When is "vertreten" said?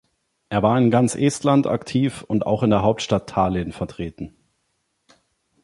3.71-4.33